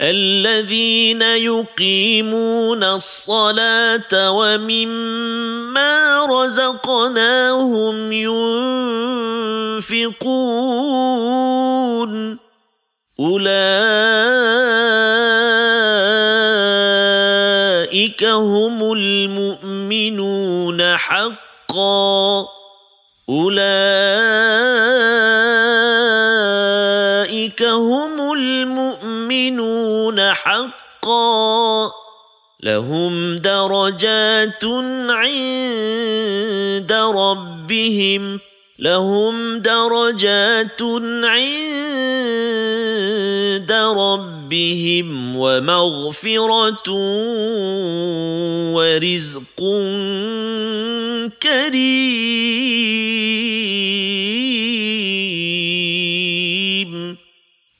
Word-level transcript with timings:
الذين 0.00 1.22
يقيمون 1.22 2.84
الصلاة 2.84 4.30
ومما 4.30 6.26
رزقناهم 6.26 8.12
ينفقون. 8.12 8.46
أولئك 13.20 13.44
هم 18.24 18.92
المؤمنون 18.92 20.96
حقا. 20.96 22.46
أولئك 23.28 23.66
هم 27.62 27.95
المؤمنون 28.36 30.20
حقا 30.32 31.92
لهم 32.62 33.36
درجات 33.36 34.64
عند 35.08 36.92
ربهم 36.92 38.40
لهم 38.78 39.58
درجات 39.58 40.82
عند 41.24 41.56
ربهم 43.72 45.36
ومغفرة 45.36 46.90
ورزق 48.76 49.60
كريم. 51.42 52.76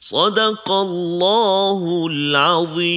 صدق 0.00 0.70
الله 0.70 2.06
العظيم. 2.10 2.96